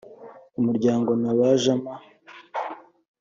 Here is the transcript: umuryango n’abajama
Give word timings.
umuryango 0.59 1.11
n’abajama 1.21 1.91